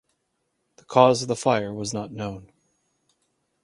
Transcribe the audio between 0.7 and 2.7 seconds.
The cause of the fire was not known.